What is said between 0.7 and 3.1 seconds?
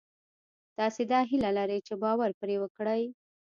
تاسې دا هیله لرئ چې باور پرې وکړئ